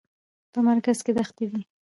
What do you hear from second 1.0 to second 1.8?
کې دښتې دي.